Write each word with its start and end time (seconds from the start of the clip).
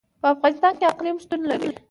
په 0.21 0.27
افغانستان 0.35 0.73
کې 0.79 0.85
اقلیم 0.93 1.17
شتون 1.23 1.41
لري. 1.51 1.71